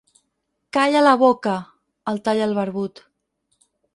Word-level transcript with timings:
Calla 0.77 1.03
la 1.07 1.11
boca! 1.25 1.53
—el 2.13 2.19
talla 2.29 2.47
el 2.49 2.57
barbut—. 2.61 3.05